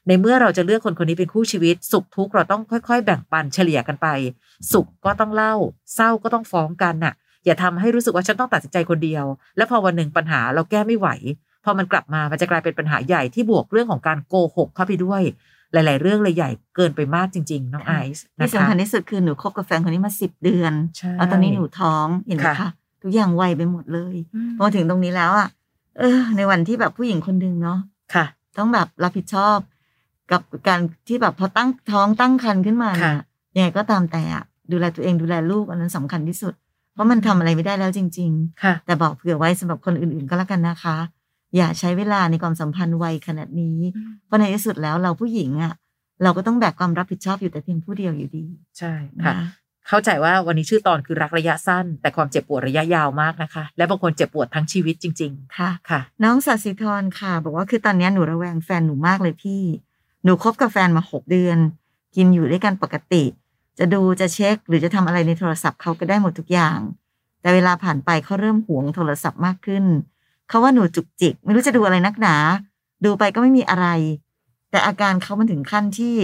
[0.09, 4.07] ในเมื่อเราจะเลือกคนคนนี้เป็นคู่ชีวิต สุขทุกข์เราต้องค่อย ๆ แบ่งปันเฉลี่ยกันไป
[4.73, 5.55] สุขก็ต้องเล่า
[5.95, 9.25] เศร้าก็ต้องฟ้องกันน่ะ อย่าทำให้รู้สึกว่าฉันต้องตัดสินใจคนเดียว
[9.57, 11.09] แล้วพอวันหนึ่งปัญหาเราแก้ไม่ไหว
[11.65, 15.23] พอมันกลับมา มันจะกลายเป็นปัญหาใหญ่ที่บวกเรื่องของการโกหกเข้าไปด้วย
[15.73, 22.71] หลาย ๆ เรื่องเลยใหญ่เกินไปมากจริง ๆ น้องไอซ์นะที่คะสำคัญที่สุดคือหนูคบกับแฟนคนนี้มาสิบเดือนใช่แล้วตอนนี้หนูท้องเห็นไหมค่ะคะ
[23.03, 25.49] ทุกอย่างไวไปหมดเลยอืมพอถึงตรงนี้แล้วอะ
[25.99, 27.79] เออ ในวันที่แบบผู้หญิงคนหนึ่งเนาะ
[28.15, 28.25] ค่ะ
[28.59, 29.59] ต้องแบบรับผิดชอบ
[30.33, 36.55] กับการที่แบบพอตั้งท้องตั้งครรภ์ขึ้นมาเนี่ยค่ะยังไงก็ตามแต่อะดูแลตัวเองดูแลลูกอันนั้นสำคัญที่สุด
[36.93, 38.31] เพราะมันทำอะไรไม่ได้แล้วจริง
[38.63, 40.97] ค่ะๆแต่บอกเผื่อไว้สำหรับคนอื่น ๆ ก็แล้วกันนะคะ
[41.57, 43.79] อย่าใช้เวลาในความสัมพันธ์ไวขนาดนี้
[44.27, 45.75] เพราะในที่สุดแล้วเราผู้หญิงอะ
[46.23, 48.47] เราก็ต้องแบกความรับผิดชอบอยู่แต่เพียงผู้เดียวอยู่ดี
[48.79, 48.93] ใช่
[49.25, 49.49] ค่ะนะ
[49.89, 59.63] เข้าใจว่าวันนี้ชื่อตอนคือรักระยะสั้น แต่ความเจ็บปวดระยะยาวมากนะคะ และบางคนเจ็บปวดทั้งชีวิตจริงค่ะๆค่ะ น้องสัสิธรค่ะ บอกว่าคือตอนนี้หนูระแวงแฟนหนูมากเลยพี่
[60.25, 61.59] หนูคบกับแฟนมาหกเดือน
[62.17, 63.25] กินอยู่ด้วยกันปกติ
[63.79, 66.79] จะดูจะเช็ค หรือจะทำอะไรในโทรศัพท์เขาก็ได้หมดทุกอย่าง
[67.41, 69.85] แต่เวลาผ่านไปเขาเริ่มหวงโทรศัพท์มากขึ้น
[70.49, 72.37] เขาว่าหนูจุกจิก ไม่รู้จะดูอะไรนักหนา
[73.05, 73.87] ดูไปก็ไม่มีอะไร
[74.71, 76.15] แต่อาการเขามันถึงขั้นที่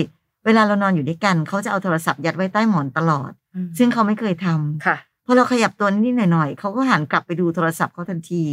[0.44, 3.30] เวลาเรานอนอยู่ด้วยกันเขาจะเอาโทรศัพท์ยัดไว้ใต้หมอนตลอด
[3.78, 8.44] ซึ่งเขาไม่เคยทำค่ะพอเราขยับตัวนิดๆหน่อยๆเขาก็หันกลับไปดูโทรศัพท์เขาทันที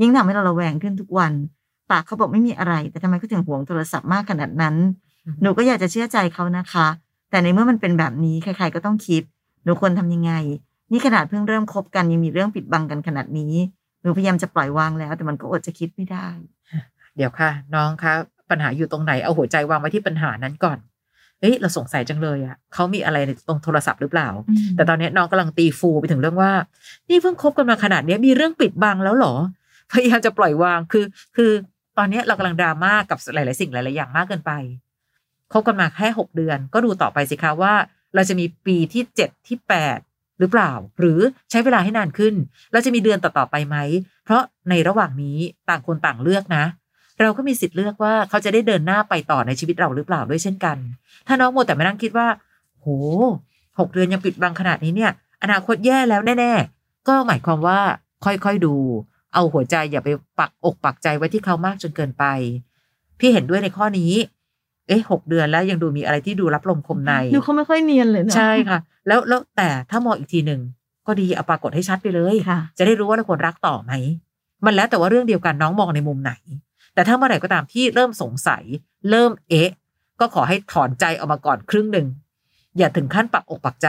[0.00, 1.32] ยิ่งทำให้เราระแวงขึ้นทุกวัน
[1.90, 4.76] ปากเขาบอกไม่มีอะไร แต่ทำไมเขาถึงหวงโทรศัพท์มากขนาดนั้น
[5.24, 6.86] อืมหนูก็อยากจะเชื่อใจเขานะคะ
[7.30, 9.22] แต่ในเมื่อมันเป็นแบบนี้ใครๆก็ต้องคิด
[9.64, 10.32] หนูควรทำยังไง
[10.92, 13.54] นี่ขนาดเพิ่งเริ่มคบกันยังมีเรื่องปิดบังกันขนาดนี้
[14.02, 16.28] หนูพยายามจะปล่อยวางแล้ว แต่มันก็อดจะคิดไม่ได้
[17.16, 18.12] เดี๋ยวค่ะ น้องคะ
[18.48, 20.78] ปปัญหาอยู่ตรงไหนเอาหัวใจวางไว้ที่ปัญหานั้นก่อน
[21.40, 24.28] เฮ้ยเราสงสัยจังเลยอะเขามีอะไรในตรงโทรศัพท์หรือเปล่า
[24.76, 26.52] แต่ตอนนี้น้องกำลังตีฟูไปถึงเรื่องว่า
[27.08, 29.34] นี่เพิ่งคบกันมาขนาดนี้มีเรื่องปิดบังแล้วเหรอ
[29.92, 31.04] พยายามจะปล่อยวางคือ
[31.36, 31.50] คือ
[31.98, 34.52] ตอนนี้เรากำลังดราม่ากับหลาย ๆ สิ่งหลาย ๆ อย่างมากเกินไป
[35.52, 37.74] คบกันมาแค่หกเดือน ก็ดูต่อไปสิคะว่า
[38.14, 39.98] เราจะมีปีที่เจ็ดที่แปด
[40.42, 41.20] หรือเปล่า หรือ
[41.50, 42.34] ใช้เวลาให้นานขึ้น
[42.72, 43.76] เราจะมีเดือนต่อๆไปไหม
[44.24, 46.64] เพราะในระหว่างนี้ต่างคนต่างเลือกนะ
[47.22, 50.76] เราก็มีสิทธิ์เลือกว่าเขาจะได้เดินหน้าไปต่อในชีวิตเราหรือเปล่าด้วยเช่นกัน
[51.26, 52.28] ถ้าน้องโมแต่ไม่นั่งคิดว่า
[52.80, 52.86] โห
[53.78, 57.80] หกเดือนยังปิดบังขนาดนี้เนี่ย อนาคตแย่แล้วแน่ๆ ก็หมายความว่า
[58.24, 58.74] ค่อยๆดู
[59.34, 60.08] เอาหัวใจอย่าไป
[60.38, 62.24] ปักอกปักใจไว้ที่เขามากจนเกินไป
[63.18, 64.12] พี่เห็นด้วยในข้อนี้
[64.88, 70.60] เอ๊ะหกเดือนแล้วยังดูมีอะไรที่ดูรับลมคมในดูเขาไม่ค่อยเนียนเลยนะใช่ค่ะ แล้วแล้วแต่ถ้ามองอีกทีหนึ่ง
[71.06, 73.92] ก็ดีเอาปรากฏให้ชัดไปเลยค่ะจะได้รู้ว่าเราควรรักต่อไหม
[74.64, 76.32] มันแล้วแต่ว่าเรื่องเดียวกันน้องมองในมุมไหน
[76.94, 78.62] แต่ถ้าเมื่อไหร่ก็ตามที่เริ่มสงสัย
[79.10, 79.70] เริ่มเอ๊ะ
[80.20, 82.06] ก็ขอให้ถอนใจออกมาก่อนครึ่งหนึ่ง
[82.78, 83.88] อย่าถึงขั้นปักอกปักใจ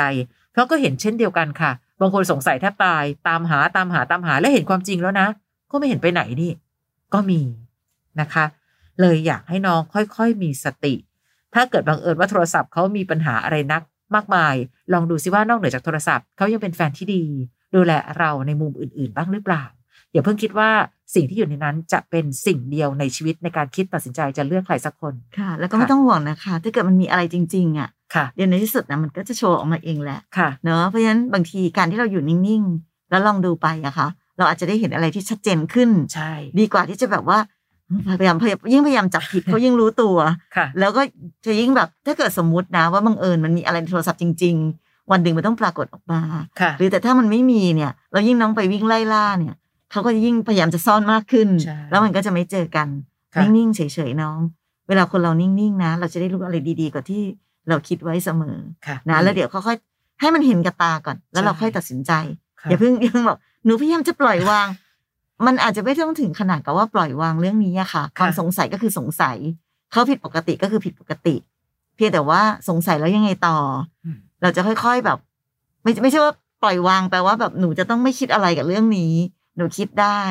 [0.52, 5.28] เพราะก็เห็นเช่นเดียวกันค่ะ บางคนสงสัยแทบตายตามหาตามหาตามหาแล้วเห็นความจริงแล้วนะ
[5.72, 6.52] ก็ไม่เห็นไปไหนนี่
[7.14, 7.40] ก็มี
[8.22, 8.46] นะคะ
[9.02, 10.94] เลยอยากให้น้องค่อยๆ มีสติ
[11.54, 13.82] ถ้าเกิดบังเอิญว่าโทรศัพท์เขามีปัญหาอะไรนัก
[14.16, 14.56] มากมาย
[14.94, 17.24] ลองดูซิว่านอกเหนือจากโทรศัพท์เขายังเป็นแฟนที่ดี
[17.76, 19.64] ดูแลเราในมุมอื่นๆ บ้างหรือเปล่า
[20.12, 20.70] อย่าเพิ่งคิดว่า
[21.16, 34.08] สิ่งที่อยู่ในนั้นจะเป็นสิ่งเดียวในชีวิตในการคิดตัดสินใจจะเลือกใครสักคนค่ะ แล้วก็ไม่ต้องห่วงนะคะ ถ้าเกิดมันมีอะไรจริงๆอะค่ะเดี๋ยวในที่สุดนะมันก็จะโชว์ออกมาเองแหละค่ะเนอะเพราะฉะนั้นบางทีการที่เราอยู่นิ่งๆ แล้วลองดูไปอะค่ะ
[34.38, 37.40] เราอาจจะได้เห็นอะไรที่ชัดเจนขึ้นใช่ ดีกว่าที่จะแบบว่า
[38.20, 40.18] พยายามพยายามยิ่งพยายามจับผิดเขายิ่งรู้ตัว
[40.56, 41.02] ค่ะแล้วก็
[41.46, 46.22] จะยิ่งแบบถ้าเกิดสมมุตินะ ว่าบังเอิญมันมีอะไรในโทรศัพท์จริง ๆ วันหนึ่งมันต้องปรากฏออกมา
[46.62, 49.56] ค่ะหรือแต่ถ้ามันไม่มีเนี่ย เรายิ่งน้องไปวิ่งไล่ล่าเนี่ย
[49.92, 52.88] เขาก็ยิ่งพยายามจะซ่อนมากขึ้นใช่แล้วมันก็จะไม่เจอกัน
[53.34, 54.40] ค่ะนิ่งๆเฉยๆน้อง
[54.88, 57.24] เวลาคนเรานิ่งๆนะ เราจะได้รู้อะไรดีๆกว่าที่
[57.70, 62.12] เราคิดไว้เสมอค่ะนะแล้วเดี๋ยวค่อยๆให้มันเห็นกับตาก่อน แล้วเราใช่ค่อยตัดสินใจ
[62.62, 64.67] ค่ะอย่าเพิ่งอย่าเพิ่งบอกหนูพยายามจะปล่อยวาง
[65.45, 69.38] มันอาจจะไม่ต้องถึงขนาดกับว่าปล่อยวางเรื่องนี้อะค่ะความสงสัยก็คือสงสัย
[69.91, 71.36] เขาผิดปกติก็คือผิดปกติ
[71.95, 73.58] เพียงแต่ว่าสงสัยแล้วยังไงต่อ
[74.06, 75.17] อืมเราจะค่อยๆแบบ
[75.84, 79.13] ไม่ไม่ใช่ว่าปล่อยวางแปลว่าแบบหนูจะต้องไม่คิดอะไรกับเรื่องนี้
[79.58, 80.21] หนูคิดได้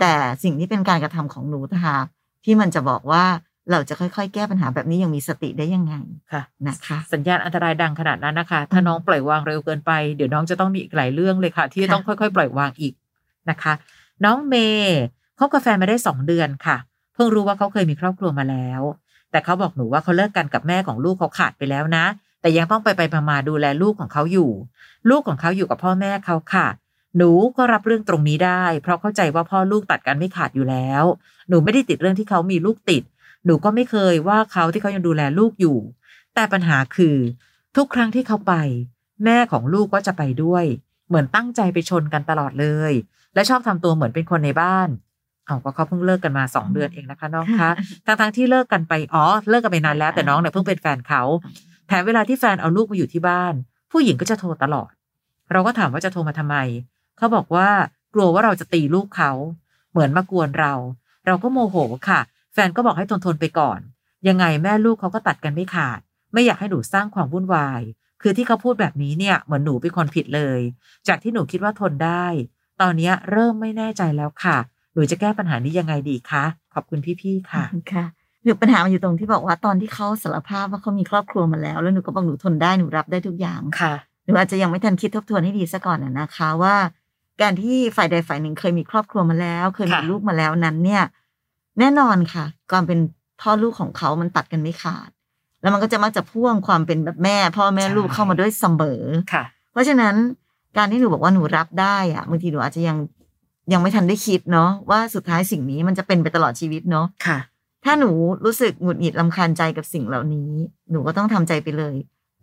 [0.00, 2.04] แต่สิ่งที่เป็นการกระทำของหนูทหาก
[2.44, 3.24] ที่มันจะบอกว่า
[3.70, 5.94] เราจะค่อยๆ แก้ปัญหาแบบนี้อย่างมีสติได้ยังไง
[6.32, 12.94] ค่ะนะคะ สัญญาณอันตรายดังขนาดนั้นนะคะ ถ้าน้องปล่อยวางเร็วเกินไป เดี๋ยวน้องจะต้องมีอีกหลายเรื่องเลยค่ะ ที่ค่ะต้องค่อยๆ ปล่อยวางอีก
[13.50, 13.72] นะคะ
[14.24, 14.98] น้องเมย์
[15.38, 16.76] คบกาแฟนมาได้สองเดือนค่ะ
[17.14, 18.80] เพิ่งรู้ว่าเขาเคยมีครอบครัวมาแล้ว
[19.30, 22.04] แต่เขาบอกหนูว่าเขาเลิกกันกับแม่ของลูกเขาขาดไปแล้วนะ
[22.40, 24.50] แต่ยังต้องไปไปมามาดูแลลูกของเขาอยู่
[25.10, 26.66] ลูกของเขาอยู่กับพ่อแม่เขาค่ะ
[27.16, 31.04] หนูก็รับเรื่องตรงนี้ได้ เพราะเข้าใจว่าพ่อลูกตัดกันไม่ขาดอยู่แล้ว
[31.48, 33.02] หนูไม่ได้ติดเรื่องที่เขามีลูกติด
[33.46, 35.78] หนูก็ไม่เคยว่าเขาที่เขายังดูแลลูกอยู่
[36.34, 37.16] แต่ปัญหาคือ
[37.76, 38.54] ทุกครั้งที่เขาไป
[39.24, 40.64] แม่ของลูกก็จะไปด้วย
[41.08, 42.92] เหมือนตั้งใจไปชนกันตลอดเลย
[43.34, 44.88] และชอบทำตัวเหมือนเป็นคนในบ้าน
[45.46, 47.70] เอาก็เขาเพิ่งเลิกกันมาสองเดือนเองนะคะน้องคะ
[48.06, 51.22] ทั้งทั้งๆที่เลิกกันไปอ๋อเลิกกันไปนานแล้วแต่น้องเนี่ยเพิ่งเป็นแฟนเขา
[51.88, 53.54] แถมเวลาที่แฟนเอาลูกมาอยู่ที่บ้าน
[53.92, 54.90] ผู้หญิงก็จะโทรตลอด
[55.52, 56.56] เราก็ถามว่าจะโทรมาทำไม
[57.18, 57.68] เขาบอกว่า
[58.14, 59.32] กลัวว่าเราจะตีลูกเขา
[59.90, 60.72] เหมือนมากวนเรา
[61.26, 61.76] เราก็โมโห
[62.08, 62.20] ค่ะ
[62.52, 63.80] แฟนก็บอกให้ทนทนๆไปก่อน
[64.28, 66.00] ยังไงแม่ลูกเขาก็ตัดกันไม่ขาด
[66.32, 67.80] ไม่อยากให้หนูสร้างความวุ่นวาย
[68.22, 70.60] คือที่เขาพูดแบบนี้เนี่ยเหมือนหนูเป็นคนผิดเลย
[71.08, 72.26] จากที่หนูคิดว่าทนได้
[72.80, 74.56] ตอนเนี้ยเริ่มไม่แน่ใจแล้วค่ะ
[74.94, 78.04] หนูจะแก้ปัญหานี้ยังไงดีคะ ขอบคุณพี่ๆ ค่ะค่ะ
[78.44, 86.76] หนูปัญหามันอยู่ตรงที่บอกว่าตอนที่เขาสารภาพว่าเขามีครอบครัวมาแล้ว แล้วหนูก็บอกหนูทนได้หนูรับได้ทุกอย่างค่ะ หนูอาจจะยังไม่ทันคิดทบทวนให้ดีซะก่อนนะนะคะ ว่า
[87.42, 91.02] การที่ฝ่ายใดฝ่ายหนึ่งเคยมีครอบครัวมาแล้ว เคยมีค่ะลูกมาแล้วนั้นเนี่ย
[91.78, 92.98] แน่นอนค่ะ ความเป็น
[93.40, 95.10] พ่อลูกของเขามันตัดกันไม่ขาด
[95.60, 100.14] แล้วมันก็จะมักจะพ่วงความเป็นแบบแม่ พ่อแม่ลูกเข้ามาด้วยเสมอค่ะ เพราะฉะนั้น
[100.76, 102.96] การที่หนูบอกว่าหนูรับได้อะบางทีหนูอาจจะยัง
[103.72, 107.38] ยังไม่ทันได้คิดเนาะว่าสุดท้ายสิ่งนี้มันจะเป็นไปตลอดชีวิตเนาะค่ะ
[107.84, 108.10] ถ้าหนู
[108.44, 110.50] รู้สึกหงุดหงิดลำคาญใจกับสิ่งเหล่านี้
[110.90, 111.94] หนูก็ต้องทำใจไปเลย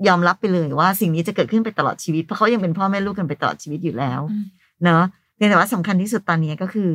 [0.07, 4.43] ยอมรับไปเลยว่าสิ่งนี้จะเกิดขึ้นไปตลอดชีวิต เพราะเขายังเป็นพ่อแม่ลูกกันไปตลอดชีวิตอยู่แล้วอืม
[4.83, 5.03] เนาะ
[5.35, 6.91] เพียงแต่ว่าสำคัญที่สุดตอนนี้ก็คือ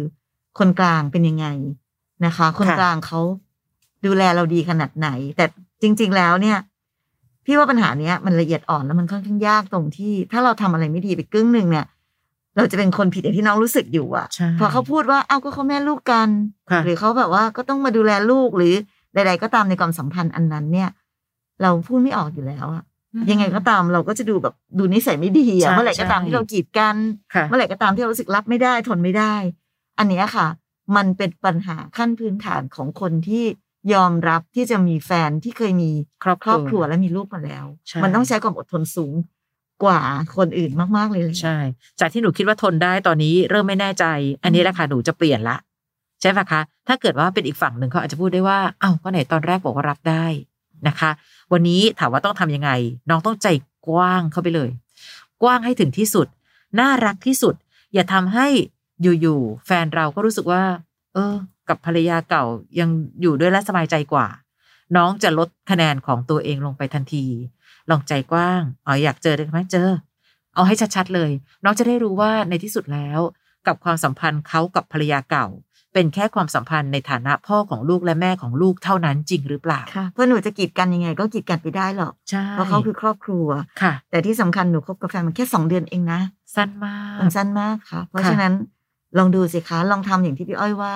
[0.59, 1.47] คนกลางเป็นยังไง
[2.27, 3.21] นะคะ คนกลางเขา
[4.07, 5.45] ดูแลเราดีขนาดไหน แต่
[5.83, 6.59] จริง ๆ แล้วเนี่ย
[7.47, 11.87] พี่ว่าปัญหาเนี้ยมันละเอียดอ่อนแล้วมันค่อนข้างยากตรงที่ ถ้าเราทำอะไรไม่ดีไปกึ่งหนึ่งเนี่ย
[12.57, 16.29] เราจะเป็นคนผิดอย่างที่น้องรู้สึกอยู่อะใช่พอเขาพูดว่าเอ้าก็เขาแม่ลูกกัน
[16.71, 18.75] ค่ะหรือเขาแบบว่าก็ต้องมาดูแลลูกหรือ
[19.15, 20.91] ใด ๆ ก็ตามในความสัมพันธ์อันนั้น เนี่ย
[21.63, 22.85] เราพูดไม่ออกอยู่แล้วอะ
[23.31, 26.97] ยังไงก็ตามเราก็จะดูแบบดูนิสัยไม่ดีใช่อะเมื่อไหร่ก็ตามใช่ที่เรากีดกัน
[27.35, 29.35] ค่ะเมื่อไหร่ก็ตามที่เรารู้สึกรับไม่ได้ทนไม่ได้
[29.99, 30.47] อันเนี้ยค่ะ
[30.97, 33.45] มันเป็นปัญหาขั้นพื้นฐานของคนที่
[33.95, 35.91] ยอมรับที่จะมีแฟนที่เคยมี
[36.23, 39.15] ครอบครอบครัวและมีลูกมาแล้วใช่มันต้องใช้ความอดทนสูง
[39.85, 40.01] กว่า
[40.37, 41.57] คนอื่นมากๆเลยเลยใช่
[42.01, 44.05] จากที่หนูคิดว่าทนได้ตอนนี้เริ่มไม่แน่ใจ
[44.43, 45.57] อันนี้แหละค่ะหนูจะเปลี่ยนละ
[46.21, 50.27] ใช่ปะคะ ถ้าเกิดว่าเป็นอีกฝั่งหนึ่งเขาอาจจะพูดได้ว่าเอ้าก็ไหนตอนแรกบอกว่ารับได้
[50.89, 51.11] นะคะ
[51.53, 52.71] วันนี้ถามว่าต้องทำยังไง
[53.11, 53.49] น้องต้องใจ
[53.89, 54.71] กว้างเข้าไปเลย
[55.43, 56.27] กว้างให้ถึงที่สุด
[56.81, 57.55] น่ารักที่สุด
[57.95, 58.47] อย่าทำให้
[59.03, 60.63] อยู่ๆแฟนเราก็รู้สึกว่า
[61.15, 61.35] เออ
[61.69, 62.45] กับภรรยาเก่า
[62.81, 64.27] ยังอยู่ด้วยและสบายใจกว่า
[64.97, 67.25] น้องจะลดคะแนนของตัวเองลงไปทันที
[67.91, 69.91] ลองใจกว้างอ๋ออยากเจอได้ไหมเจอ
[70.55, 71.31] เอาให้ชัดๆเลย
[71.65, 73.21] น้องจะได้รู้ว่าในที่สุดแล้ว
[73.67, 75.47] กับความสัมพันธ์เขากับภรรยาเก่า
[75.95, 83.47] เป็นแค่ความสัมพันธ์ในฐานะพ่อของลูกและแม่ของลูกเท่านั้นจริงหรือเปล่าค่ะเพื่อหนูจะกีดกันยังไง ก็กีดกันไปได้หรอกใช่เพราะเขาคือครอบครัว
[83.83, 86.21] ค่ะ แต่ที่สำคัญหนูคบกับแฟนมันแค่สองเดือนเองนะ
[86.57, 88.55] สั้นมากมันสั้นมากค่ะ เพราะค่ะฉะนั้น
[89.19, 90.95] ลองดูสิคะ ลองทำอย่างที่พี่อ้อยว่า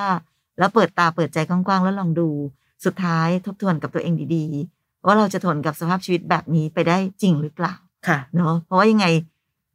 [0.60, 2.28] แล้วเปิดตาเปิดใจกว้างๆ แล้วลองดู
[2.84, 7.74] สุดท้ายทบทวนกับตัวเองดีๆ ว่าเราจะทนกับสภาพชีวิตแบบนี้ไปได้จริงหรือเปล่า
[8.08, 9.06] ค่ะเนาะเพราะว่ายังไง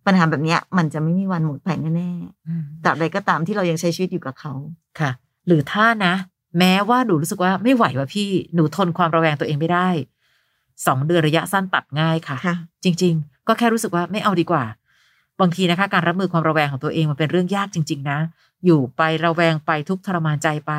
[0.05, 2.09] ปัญหาแบบเนี้ยมันจะไม่มีวันหมดไปแน่
[2.47, 4.53] อืมๆตราบใดก็ตามที่เรายังใช้ชีวิตอยู่กับเขา
[4.99, 5.11] ค่ะ
[5.47, 6.13] หรือถ้านะ
[6.59, 9.89] แม้ว่าหนูรู้สึกว่าไม่ไหวว่ะพี่หนูทนความระแวงตัวเองไม่ได้
[10.87, 14.63] สองเดือนระยะสั้นตัดง่ายค่ะค่ะจริง ๆ ก็แค่รู้สึกว่าไม่เอาดีกว่า
[15.41, 18.19] บางทีนะคะ การรับมือความระแวงของตัวเองมันเป็นเรื่องยากจริง ๆ นะ
[18.65, 20.73] อยู่ไประแวงไปทุกทรมานใจไป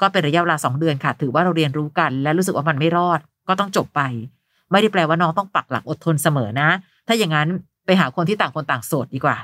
[0.00, 4.00] ก็เป็นระยะเวลาสองเดือนค่ะ ถือว่าเราเรียนรู้กัน และรู้สึกว่ามันไม่รอด ก็ต้องจบไป
[4.70, 6.68] ไม่ได้แปลว่าน้องต้องปักหลักอดทนเสมอนะ
[7.08, 7.48] ถ้าอย่างนั้น
[7.86, 9.36] ไปหาคนที่ต่างคนต่างโสดดีกว่า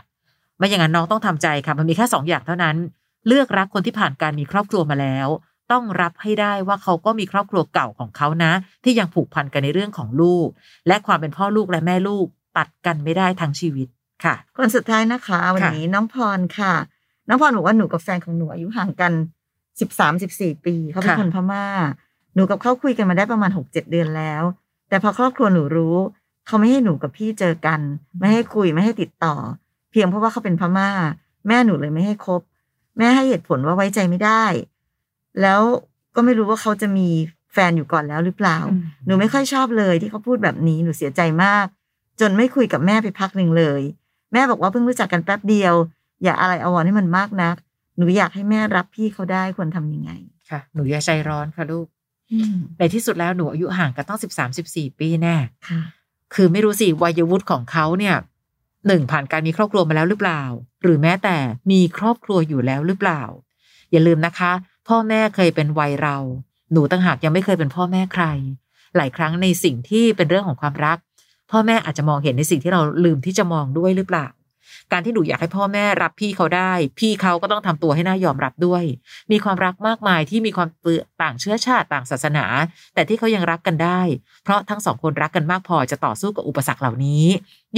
[0.58, 2.76] ไม่อย่างนั้นน้องต้องทำใจค่ะ มันมีแค่สองอย่างเท่านั้น
[3.26, 5.28] เลือกรักคนที่ผ่านการมีครอบครัวมาแล้ว
[5.72, 8.52] ต้องรับให้ได้ว่าเขาก็มีครอบครัวเก่าของเขานะ
[8.84, 10.48] ที่ยังผูกพันกันในเรื่องของลูก
[10.88, 13.88] และความเป็นพ่อลูกและแม่ลูก ตัดกันไม่ได้ทั้งชีวิต
[14.24, 16.74] ค่ะ คนสุดท้ายนะคะ วันค่ะนี้น้องพรค่ะ
[17.28, 19.12] น้องพรบอกว่าหนูกับแฟนของหนูอายุห่างกัน
[19.80, 21.66] สิบสามสิบสี่ปีเขาเป็นคนพม่า
[22.34, 24.42] หนูกับเขาคุยกันมาได้ประมาณหกเจ็ดเดือนแล้ว
[24.88, 25.96] แต่พอครอบครัวหนูรู้
[26.46, 27.80] เขาไม่ให้หนูกับพี่เจอกัน
[28.18, 29.34] ไม่ให้คุยไม่ให้ติดต่อ
[29.90, 30.90] เพียงเพราะว่าเขาเป็นพม่า
[31.48, 32.40] แม่หนูเลยไม่ให้คบ
[32.98, 34.44] แม่ให้เหตุผลว่าไว้ใจไม่ได้
[35.42, 35.60] แล้ว
[36.14, 37.08] ก็ไม่รู้ว่าเขาจะมี
[37.52, 41.66] แฟนอยู่ก่อนแล้วหรือเปล่าอืมหนูไม่ค่อยชอบเลยที่เขาพูดแบบนี้หนูเสียใจมาก
[42.20, 43.82] จนไม่คุยกับแม่ไปพักหนึ่งเลย
[44.32, 45.74] แม่บอกว่าเพิ่งรู้จักกันแป๊บเดียว
[46.22, 47.56] อย่าอะไรอาวรณ์ให้มันมากนัก
[47.98, 50.10] หนูอยากให้แม่รับพี่เขาได้ควรทำยังไง
[50.50, 51.86] ค่ะ หนูอย่าใจร้อนค่ะลูก
[52.32, 55.36] อืมในที่สุดแล้วหนูอายุห่างกันต้องสิบสามสิบสี่ปีแน่
[55.68, 55.80] ค่ะ
[56.34, 58.16] คือไม่รู้สิวัยวุฒิของเขาเนี่ย
[58.86, 60.42] หนึ่งผ่านการมีครอบครัวมาแล้วหรือเปล่า
[60.82, 61.36] หรือแม้แต่
[61.70, 63.22] มีครอบครัวอยู่แล้วหรือเปล่า
[63.92, 64.52] อย่าลืมนะคะ
[64.88, 66.16] พ่อแม่เคยเป็นวัยเรา
[66.72, 68.24] หนูต่างหากยังไม่เคยเป็นพ่อแม่ใคร
[68.96, 70.98] หลายครั้งในสิ่งที่เป็นเรื่องของความรัก
[71.50, 74.26] พ่อแม่อาจจะมองเห็นในสิ่งที่เราลืมที่จะมองด้วยหรือเปล่า
[74.92, 78.84] การที่หนูอยากให้พ่อแม่รับพี่เขาได้ พี่เขาก็ต้องทำตัวให้น่ายอมรับด้วย
[79.32, 80.68] มีความรักมากมายที่มีความ
[81.22, 82.44] ต่างเชื้อชาติต่างศาสนา
[82.94, 84.00] แต่ที่เขายังรักกันได้
[84.44, 87.24] เพราะทั้งสองคนรักกันมากพอจะต่อสู้กับอุปสรรคเหล่านี้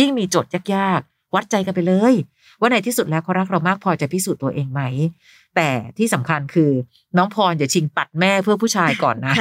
[0.01, 2.15] ยิ่งมีโจทย์ยากๆวัดใจกันไปเลย
[2.61, 4.83] ว่าในที่สุดแล้วเขารักเรามากพอจะพิสูจน์ตัวเองไหม
[5.57, 6.71] แต่ที่สำคัญคือ
[7.17, 9.35] น้องพรอย่าชิงตัดแม่เพื่อผู้ชายก่อนนะ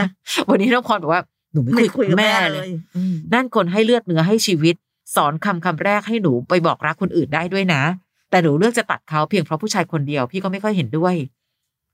[0.50, 4.76] วันนี้น้องพรบอกว่า หนูไม่คุยกับแม่เลยอืมนั่นคนให้เลือดเนื้อให้ชีวิต
[5.16, 7.84] สอนคำคำแรกให้หนูไปบอกรักคนอื่นได้ด้วยนะ
[8.30, 11.16] แต่หนูเลือกจะตัดเขาเพียงเพราะผู้ชายคนเดียวพี่ก็ไม่ค่อยเห็นด้วย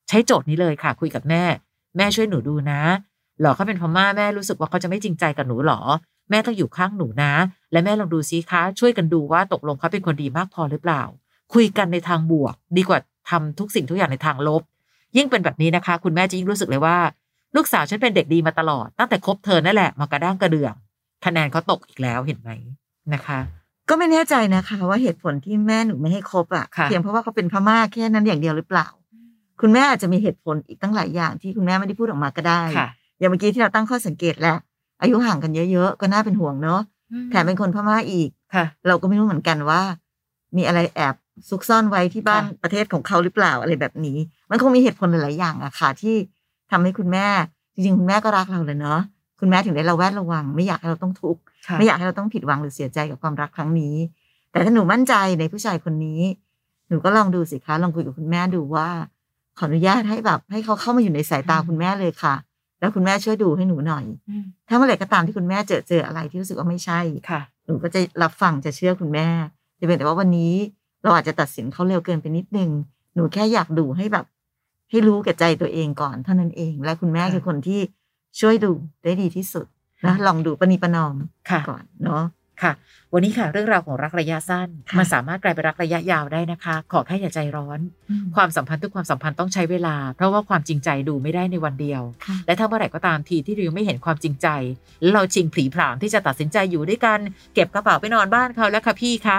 [0.10, 1.44] ใช้โจทย์นี้เลยค่ะ คุยกับแม่
[1.98, 2.82] แม่ช่วยหนูดูนะ
[3.42, 5.80] หรอเขาเป็นพม่าแม่รู้สึกว่าเขาจะไม่จริงใจกับหนูหรอ
[6.30, 7.34] แม่ต้องอยู่ข้างหนูนะ
[7.72, 11.04] และแม่ลองดูซิคะ ช่วยกันดูว่าตกลงเขาเป็นคนดีมากพอหรือเปล่า
[11.54, 14.62] คุยกันในทางบวก ดีกว่าทำทุกสิ่งทุกอย่างในทางลบ
[15.18, 16.98] ยิ่งเป็นแบบนี้นะคะ คุณแม่จะยิ่งรู้สึกเลยว่า
[17.56, 20.74] ลูกสาวฉันเป็นเด็กดีมาตลอด ตั้งแต่คบเธอนั่นแหละมากระด้างกระเดื่อง
[21.26, 22.50] คะแนนเขาตกอีกแล้วเห็นไหม
[23.14, 23.40] นะคะ
[23.90, 28.88] ก็ไม่แน่ใจนะคะว่าเหตุผลที่แม่หนูไม่ให้คบอะค่ะเพียงเพราะว่าเขาเป็นพม่าแค่นั้นอย่างเดียวหรือเปล่า
[29.62, 32.88] คุณแม่อาจจะมีเหตุผลอีกตั้งหลายอย่างที่คุณแม่ไม่ได้พูดออกมาก็ได้ค่ะ
[33.20, 34.58] อย่างเมื่อกี้ที่เราตั้งข้อสังเกตแล้ว
[35.02, 36.82] อายุห่างกันเยอะๆก็น่าเป็นห่วงเนาะ
[37.32, 39.82] แถมเป็นคนพม่าอีกค่ะเราก็ไม่รู้เหมือนกันว่า
[40.58, 41.16] มีอะไรแอบ
[41.50, 44.18] ซุกซ่อนไว้ที่บ้านค่ะประเทศของเขาหรือเปล่าอะไรแบบนี้
[44.50, 46.16] มันคงมีเหตุผลหลายๆอย่างอะค่ะที่
[46.74, 47.28] ทำให้คุณแม่
[47.74, 49.02] จริงๆ คุณแม่ก็รักเราเลยเนาะ
[49.40, 53.96] คุณแม่ถึงได้เราแวดระวัง ไม่อยากให้เราต้องทุกข์ค่ะไม่อยากให้เราต้องผิดหวังหรือเสียใจกับความรักครั้งนี้
[54.52, 56.22] แต่ถ้าหนูมั่นใจในผู้ชายคนนี้
[56.90, 58.88] หนูก็ลองดูสิคะลองคุยกับคุณแม่ดูว่า
[59.58, 62.36] ขออนุญาตให้แบบ ให้เขาเข้ามาอยู่ในสายตาคุณแม่เลยค่ะ
[62.80, 69.28] แล้วคุณแม่ช่วยดูให้หนูหน่อยอืมถ้าเมื่อไหร่ก็ตามที่คุณแม่เจอเจออะไรที่รู้สึกว่าไม่ใช่ค่ะ หนูก็จะรับฟังจะเชื่อคุณแม่
[69.80, 70.54] จะเป็นแต่ว่าวันนี้
[71.04, 72.70] เราอาจจะตัดสินเขาเร็วเกินไปนิดนึง
[73.16, 74.26] หนูแค่อยากดูให้แบบ
[74.94, 77.82] ให้รู้แก่ใจตัวเองก่อนเท่านั้นเอง และคุณแม่ค่ะคือคนที่
[78.40, 78.72] ช่วยดู
[79.04, 79.66] ได้ดีที่สุด
[80.06, 81.16] นะลองดูปณีประนอม
[81.50, 82.24] ค่ะก่อนเนาะ
[82.64, 82.72] ค่ะ
[83.14, 87.80] วันนี้ค่ะเรื่องราวของรักระยะสั้นค่ะมันสามารถกลายเป็นรักระยะยาวได้นะคะ ขอแค่อย่าใจร้อน
[88.36, 94.48] ความสัมพันธ์ทุกความสัมพันธ์ต้องใช้เวลา เพราะว่าความจริงใจดูไม่ได้ในวันเดียวค่ะและถ้าเมื่อไหร่ก็ตามทีที่เรายังไม่เห็นความจริงใจ
[95.02, 97.20] แล้วเราชิงผลีผลามที่จะตัดสินใจอยู่ด้วยกัน
[97.54, 99.38] เก็บกระเป๋าไปนอนบ้านเขาแล้วค่ะพี่คะ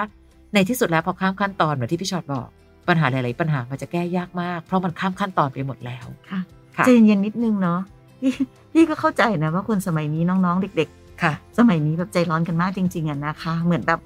[0.53, 2.47] ในที่สุดแล้วพอข้ามขั้นตอนเหมือนที่พี่ชอตบอก
[2.87, 6.39] ปัญหาหลาย ๆ ปัญหามันจะแก้ยากมาก เพราะมันข้ามขั้นตอนไปหมดแล้วค่ะ
[6.75, 7.79] ค่ะใจเย็นๆนิดนึงเนาะ
[8.21, 8.31] พี่
[8.73, 10.89] พี่ก็เข้าใจนะว่าคนสมัยนี้น้อง ๆ เด็ก
[11.21, 13.99] ค่ะๆสมัยนี้แบบใจร้อนกันมากจริง ๆอะนะคะ เหมือนแบบ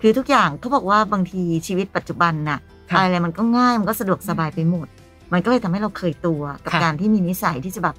[0.00, 2.58] คือทุกอย่างเขาบอกว่าบางทีชีวิตปัจจุบันน่ะ
[2.90, 4.86] ค่ะอะไรมันก็ง่ายมันก็สะดวกสบายไปหมด
[5.32, 7.96] มันก็เลยทำให้เราเคยตัวกับค่ะการที่มีนิสัยที่จะแบบ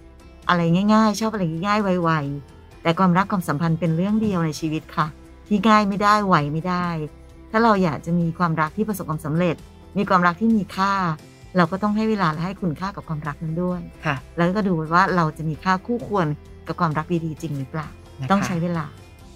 [0.49, 0.61] อะไร
[0.93, 5.07] ง่าย ๆ ชอบอะไรง่ายๆไวๆแต่ความรักความสัมพันธ์เป็นเรื่องเดียวในชีวิตค่ะ
[5.47, 6.87] ที่ง่ายไม่ได้ไหวไม่ได้
[7.51, 9.55] ถ้าเราอยากจะมีความรักที่ประสบความสำเร็จ
[9.99, 10.93] มีความรักที่มีค่า
[11.57, 16.27] เราก็ต้องให้เวลาและให้คุณค่ากับความรักนั้นด้วยค่ะ แล้วก็ดูว่าเราจะมีค่าคู่ควร
[16.67, 17.87] กับความรักดีๆจริงหรือเปล่า
[18.19, 18.85] นะคะต้องใช้เวลา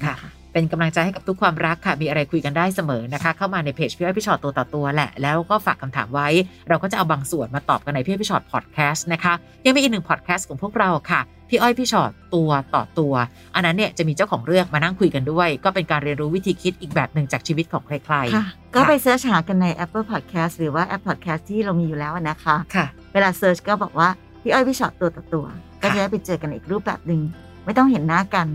[0.03, 6.27] ค่ะน เป็นกำลังใจให้กับทุกความรักค่ะ มีอะไรคุยกันได้เสมอนะคะ เข้ามาในเพจพี่อ้อยพี่ชอตตัวต่อตัวแหละ แล้วก็ฝากคำถามไว้
[6.69, 9.33] เราก็จะเอาบางส่วนมาตอบกันในพี่อ้อยพี่ฉอดพอดแคสต์นะคะ
[9.65, 13.13] ยังมีอีกหนึ่งพอดแคสต์ของพวกเราค่ะ พี่อ้อยพี่ฉอดตัวต่อตัว
[13.55, 24.09] อันนั้นเนี่ยจะมีเจ้าของเรื่องมานั่งคุยกันด้วย ก็เป็นการเรียนรู้วิธีคิดอีกแบบหนึ่งจากชีวิตของใครค่ะก็ไป search หากันใน Apple Podcast หรือว่าแอป Podcast ที่เรามีอยู่แล้วนะคะๆค่ะ เวลา search ก็บอกว่า
[24.41, 25.45] พี่อ้อยพี่ฉอดตัวต่อตัว
[25.81, 27.21] ก็จะได้ไปเจอกันอีกรูปแบบหนึ่ง
[27.65, 28.47] ไม่ต้องเห็นหน้ากัน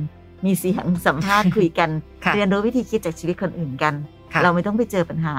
[0.47, 1.91] มีเสียงสัมภาษณ์คุยกัน
[2.25, 3.95] ค่ะเรียนรู้วิธีคิดจากชีวิตคนอื่นกัน
[4.33, 5.35] ค่ะเราไม่ต้องไปเจอปัญหา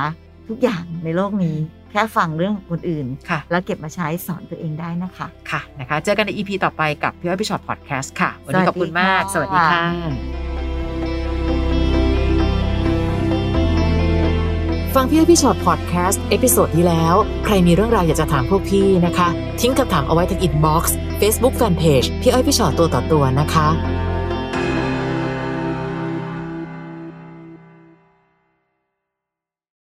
[0.49, 1.57] ทุกอย่างในโลกนี้
[1.91, 9.83] แค่ฟังเรื่องคนอื่นค่ะแล้วเก็บมาใช้สอนตัวเองได้นะคะ ค่ะนะคะ เจอกันใน EP ต่อไปกับพี่อ้อยพี่ฉอดพอดแคสต์ค่ะ วันนี้ขอบคุณมากสวัสสดีดีค่ะ สวัสดีค่ะ
[14.95, 19.29] ฟังพี่อ้อยพี่ฉอดพอดแคสต์ episode ที่แล้ว ใครมีเรื่องราวอยากจะถามพวกพี่นะคะ
[19.61, 23.67] ทิ้งคำถามเอาไว้ที่ inbox เฟซบุ๊กแฟนเพจพี่อ้อยพี่ฉอดตัวต่อตัวนะคะ